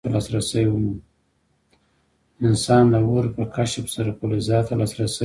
انسان 2.45 2.85
د 2.93 2.95
اور 3.05 3.25
په 3.35 3.43
کشف 3.55 3.85
سره 3.95 4.11
فلزاتو 4.19 4.67
ته 4.67 4.73
لاسرسی 4.79 5.05
وموند. 5.05 5.19